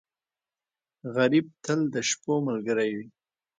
غریب 1.15 1.45
تل 1.63 1.79
د 1.93 1.95
شپو 2.09 2.33
ملګری 2.47 2.91
وي 2.97 3.07